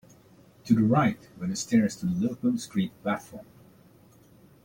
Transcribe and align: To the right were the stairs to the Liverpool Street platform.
To 0.63 0.73
the 0.73 0.81
right 0.81 1.29
were 1.37 1.45
the 1.45 1.55
stairs 1.55 1.95
to 1.97 2.07
the 2.07 2.13
Liverpool 2.13 2.57
Street 2.57 2.91
platform. 3.03 3.45